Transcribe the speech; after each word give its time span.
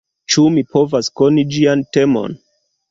Ĉu 0.35 0.45
mi 0.55 0.63
povas 0.71 1.11
koni 1.21 1.47
ĝian 1.59 1.87
temon? 1.99 2.37